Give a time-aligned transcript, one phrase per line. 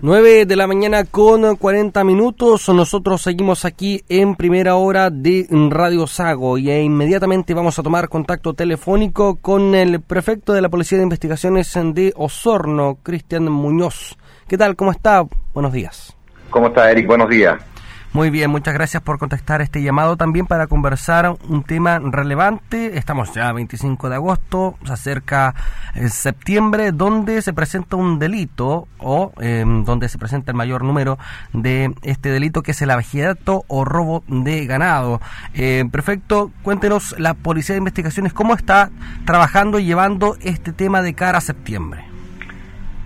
[0.00, 2.68] 9 de la mañana con 40 minutos.
[2.68, 8.08] Nosotros seguimos aquí en primera hora de Radio Sago y e inmediatamente vamos a tomar
[8.08, 14.16] contacto telefónico con el prefecto de la Policía de Investigaciones de Osorno, Cristian Muñoz.
[14.46, 14.76] ¿Qué tal?
[14.76, 15.24] ¿Cómo está?
[15.52, 16.16] Buenos días.
[16.50, 17.08] ¿Cómo está, Eric?
[17.08, 17.60] Buenos días.
[18.14, 22.96] Muy bien, muchas gracias por contestar este llamado también para conversar un tema relevante.
[22.96, 25.54] Estamos ya 25 de agosto, se acerca
[26.08, 31.18] septiembre, donde se presenta un delito o em, donde se presenta el mayor número
[31.52, 35.20] de este delito que es el abajeato o robo de ganado.
[35.52, 38.90] Eh, perfecto, cuéntenos la Policía de Investigaciones cómo está
[39.26, 42.04] trabajando y llevando este tema de cara a septiembre.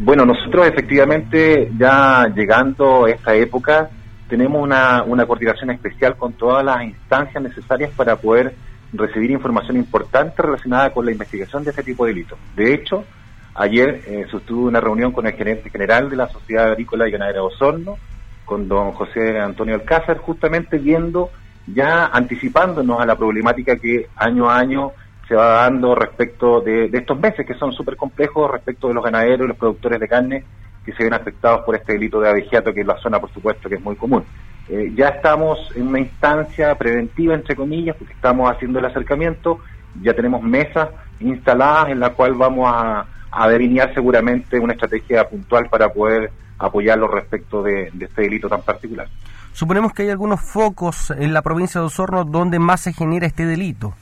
[0.00, 3.90] Bueno, nosotros efectivamente ya llegando a esta época
[4.28, 8.54] tenemos una, coordinación especial con todas las instancias necesarias para poder
[8.92, 12.38] recibir información importante relacionada con la investigación de este tipo de delitos.
[12.54, 13.04] De hecho,
[13.54, 17.40] ayer eh, sostuve una reunión con el gerente general de la Sociedad Agrícola y Ganadera
[17.40, 17.98] de Osorno,
[18.44, 21.30] con don José Antonio Alcázar, justamente viendo,
[21.66, 24.92] ya anticipándonos a la problemática que año a año
[25.26, 29.04] se va dando respecto de, de estos meses que son súper complejos respecto de los
[29.04, 30.44] ganaderos y los productores de carne
[30.88, 33.68] que se ven afectados por este delito de abegiato, que es la zona, por supuesto,
[33.68, 34.24] que es muy común.
[34.70, 39.60] Eh, ya estamos en una instancia preventiva, entre comillas, porque estamos haciendo el acercamiento,
[40.02, 40.88] ya tenemos mesas
[41.20, 47.06] instaladas en la cual vamos a, a delinear seguramente una estrategia puntual para poder apoyarlo
[47.08, 49.08] respecto de, este delito tan particular.
[49.52, 53.44] Suponemos que hay algunos focos en la provincia de Osorno donde más se genera este
[53.44, 53.92] delito.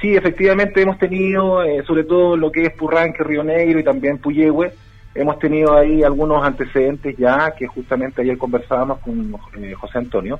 [0.00, 4.18] Sí, efectivamente hemos tenido, eh, sobre todo lo que es Purranque, Río Negro y también
[4.18, 4.72] Puyehue,
[5.16, 10.38] Hemos tenido ahí algunos antecedentes ya, que justamente ayer conversábamos con eh, José Antonio,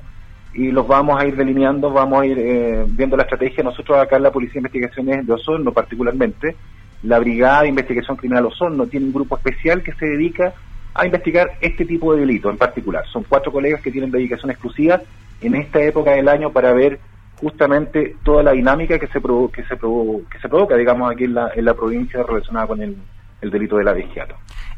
[0.53, 3.63] y los vamos a ir delineando, vamos a ir eh, viendo la estrategia.
[3.63, 6.55] Nosotros acá en la Policía de Investigaciones de Osorno particularmente,
[7.03, 10.53] la Brigada de Investigación Criminal Osorno tiene un grupo especial que se dedica
[10.93, 13.05] a investigar este tipo de delitos en particular.
[13.07, 15.01] Son cuatro colegas que tienen dedicación exclusiva
[15.41, 16.99] en esta época del año para ver
[17.39, 21.51] justamente toda la dinámica que se, que se, que se provoca, digamos, aquí en la,
[21.55, 22.97] en la provincia relacionada con el,
[23.41, 24.35] el delito del abegiato.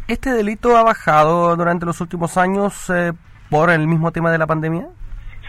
[0.10, 3.14] ¿Este delito ha bajado durante los últimos años eh,
[3.48, 4.88] por el mismo tema de la pandemia?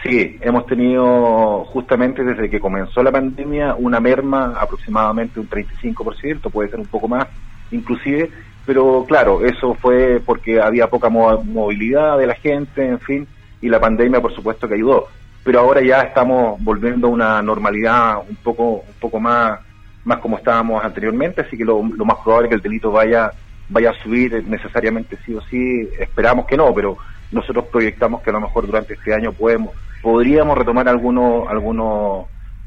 [0.03, 6.69] Sí, hemos tenido justamente desde que comenzó la pandemia una merma aproximadamente un 35%, puede
[6.69, 7.25] ser un poco más
[7.71, 8.29] inclusive,
[8.63, 13.27] pero claro, eso fue porque había poca movilidad de la gente, en fin,
[13.61, 15.07] y la pandemia por supuesto que ayudó.
[15.43, 19.59] Pero ahora ya estamos volviendo a una normalidad un poco, un poco más
[20.03, 23.31] más como estábamos anteriormente, así que lo, más probable es que el delito vaya
[23.69, 26.97] vaya a subir necesariamente sí o sí, esperamos que no, pero
[27.31, 32.25] nosotros proyectamos que a lo mejor durante este año podemos podríamos retomar algunos algunos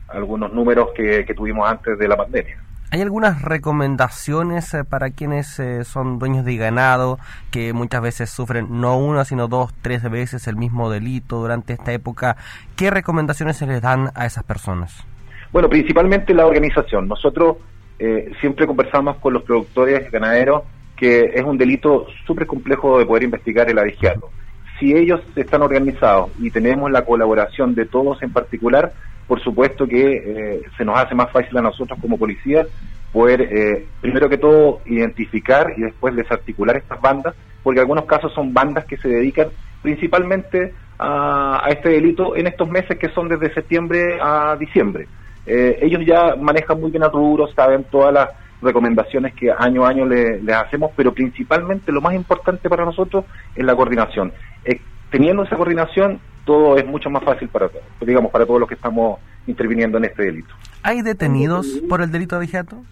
[0.09, 2.59] algunos números que, tuvimos antes de la pandemia.
[2.91, 7.19] ¿Hay algunas recomendaciones eh, para quienes eh, son dueños de ganado
[7.50, 11.93] que muchas veces sufren no una, sino dos, tres veces el mismo delito durante esta
[11.93, 12.37] época?
[12.77, 15.04] ¿Qué recomendaciones se les dan a esas personas?
[15.50, 17.09] Bueno, principalmente la organización.
[17.09, 17.56] Nosotros
[17.99, 20.62] eh, siempre conversamos con los productores ganaderos
[20.97, 24.31] que es un delito súper complejo de poder investigar el abegiato.
[24.78, 28.93] Si ellos están organizados y tenemos la colaboración de todos en particular,
[29.27, 32.66] por supuesto que eh, se nos hace más fácil a nosotros como policías
[33.12, 38.33] poder, eh, primero que todo, identificar y después desarticular estas bandas, porque en algunos casos
[38.33, 39.49] son bandas que se dedican
[39.83, 45.06] principalmente a este delito en estos meses que son desde septiembre a diciembre.
[45.47, 48.28] Eh, ellos ya manejan muy bien a rubro, saben todas las
[48.64, 53.64] recomendaciones que año a año les hacemos, pero principalmente lo más importante para nosotros es
[53.64, 54.32] la coordinación.
[54.64, 54.80] Eh,
[55.10, 58.74] teniendo esa coordinación, todo es mucho más fácil para todos, digamos, para todos los que
[58.74, 60.54] estamos interviniendo en este delito.
[60.82, 62.82] ¿Hay detenidos por el delito de vigiato?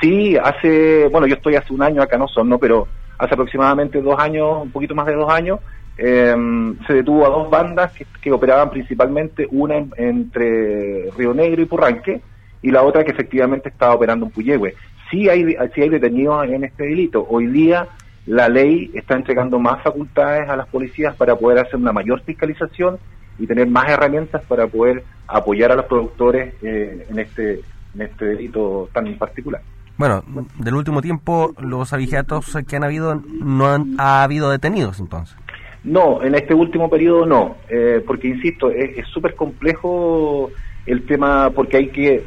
[0.00, 2.58] Sí, hace, bueno, yo estoy hace un año acá, no son, ¿no?
[2.58, 2.88] Pero
[3.18, 5.60] hace aproximadamente dos años, un poquito más de dos años,
[6.02, 7.92] Em, se detuvo a dos bandas
[8.22, 12.22] que, operaban principalmente, una entre Río Negro y Purranque,
[12.62, 14.74] y la otra que efectivamente estaba operando en Puyehue.
[15.10, 17.26] Sí hay, sí hay detenidos en este delito.
[17.28, 17.88] Hoy día
[18.26, 22.98] la ley está entregando más facultades a las policías para poder hacer una mayor fiscalización
[23.38, 27.60] y tener más herramientas para poder apoyar a los productores eh, en este
[27.94, 29.62] en este delito tan particular.
[29.96, 30.22] Bueno,
[30.58, 35.36] del último tiempo los abigeatos que han habido no han ha habido detenidos entonces.
[35.82, 40.50] No, en este último periodo no, eh, porque insisto, es súper complejo
[40.86, 42.22] el tema porque hay que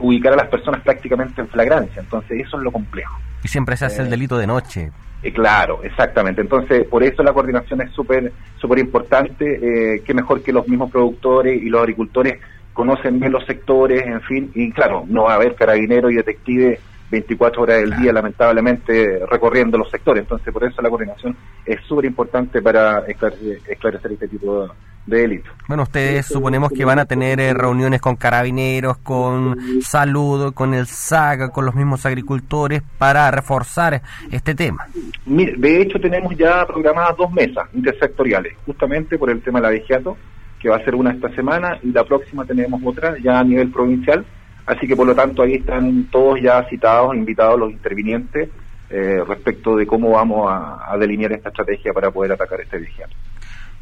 [0.00, 3.18] ubicar a las personas prácticamente en flagrancia, entonces eso es lo complejo.
[3.42, 4.90] Y siempre se hace el eh, delito de noche.
[5.34, 6.40] claro, exactamente.
[6.40, 10.02] Entonces, por eso la coordinación es súper súper importante.
[10.04, 12.40] que mejor que los mismos productores y los agricultores
[12.72, 14.50] conocen bien los sectores, en fin.
[14.54, 16.78] Y claro, no va a haber carabineros y detectives
[17.10, 20.22] 24 horas del día, lamentablemente, recorriendo los sectores.
[20.22, 24.68] Entonces, por eso la coordinación es súper importante para esclarecer, este tipo de,
[25.16, 25.52] delitos.
[25.66, 30.86] Bueno, ustedes suponemos que van a tener eh, reuniones con carabineros, con salud, con el
[30.86, 34.86] SAG, con los mismos agricultores para reforzar este tema.
[35.26, 40.16] de hecho, tenemos ya programadas dos mesas intersectoriales, justamente por el tema de la vigiato,
[40.60, 43.70] que va a ser una esta semana, y la próxima tenemos otra ya a nivel
[43.70, 44.24] provincial
[44.68, 48.50] Así que por lo tanto ahí están todos ya citados, invitados los intervinientes
[48.90, 53.12] eh, respecto de cómo vamos a, delinear esta estrategia para poder atacar este vigiano.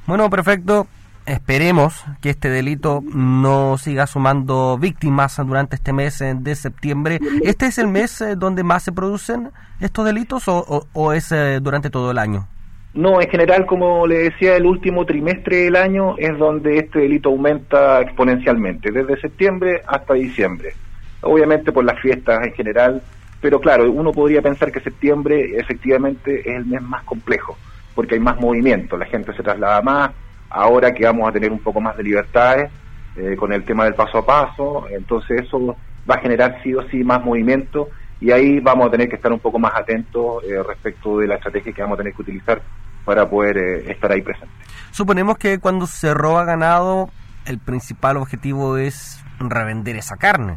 [0.06, 0.86] Bueno, perfecto.
[1.26, 7.18] Esperemos que este delito no siga sumando víctimas durante este mes de septiembre.
[7.42, 9.50] ¿Este es el mes eh, donde más se producen
[9.80, 12.46] estos delitos o, es eh, durante todo el año?
[12.94, 17.28] No, en general, como le decía, el último trimestre del año es donde este delito
[17.28, 20.74] aumenta exponencialmente, desde septiembre hasta diciembre.
[21.22, 23.02] Obviamente por las fiestas en general,
[23.40, 27.58] pero claro, uno podría pensar que septiembre efectivamente es el mes más complejo,
[27.96, 30.12] porque hay más movimiento, la gente se traslada más,
[30.50, 32.70] ahora que vamos a tener un poco más de libertades
[33.16, 35.76] eh, con el tema del paso a paso, entonces eso
[36.08, 37.88] va a generar sí o sí más movimiento
[38.20, 41.36] y ahí vamos a tener que estar un poco más atentos eh, respecto de la
[41.36, 42.62] estrategia que vamos a tener que utilizar
[43.04, 44.52] para poder eh, estar ahí presente.
[44.90, 47.08] Suponemos que cuando se roba ganado,
[47.46, 50.56] el principal objetivo es revender esa carne.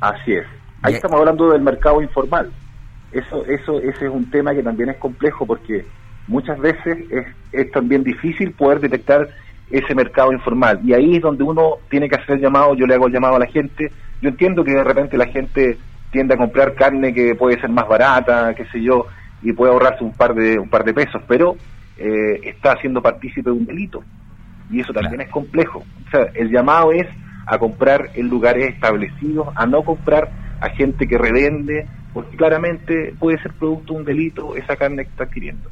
[0.00, 0.46] Así es.
[0.82, 2.52] Ahí estamos hablando del mercado informal.
[3.12, 5.86] Eso, eso, ese es un tema que también es complejo porque
[6.26, 9.28] muchas veces es, es también difícil poder detectar
[9.70, 10.80] ese mercado informal.
[10.84, 13.36] Y ahí es donde uno tiene que hacer el llamado, yo le hago el llamado
[13.36, 13.90] a la gente.
[14.20, 15.78] Yo entiendo que de repente la gente
[16.10, 19.06] tiende a comprar carne que puede ser más barata, qué sé yo,
[19.42, 21.56] y puede ahorrarse un par de, un par de pesos, pero
[21.96, 24.04] eh, está siendo partícipe de un delito.
[24.70, 25.78] Y eso también es complejo.
[26.06, 27.06] O sea, el llamado es
[27.46, 30.30] a comprar en lugares establecidos, a no comprar
[30.60, 35.10] a gente que revende, porque claramente puede ser producto de un delito esa carne que
[35.10, 35.68] está adquiriendo.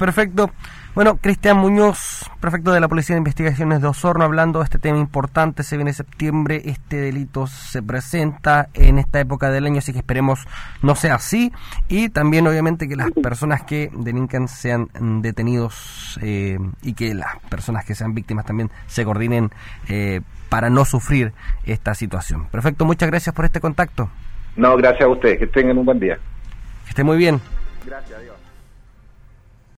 [0.00, 0.50] Perfecto.
[0.94, 4.96] Bueno, Cristian Muñoz, prefecto de la Policía de Investigaciones de Osorno, hablando de este tema
[4.96, 9.98] importante, se viene septiembre, este delito se presenta en esta época del año, así que
[9.98, 10.46] esperemos
[10.80, 11.52] no sea así,
[11.88, 14.88] y también obviamente que las personas que delincan sean
[15.20, 19.50] detenidos eh, y que las personas que sean víctimas también se coordinen
[19.86, 21.34] eh, para no sufrir
[21.66, 22.46] esta situación.
[22.46, 24.08] Perfecto, muchas gracias por este contacto.
[24.56, 26.16] No, gracias a ustedes, que tengan un buen día.
[26.84, 27.38] Que esté muy bien.
[27.84, 28.39] Gracias, adiós.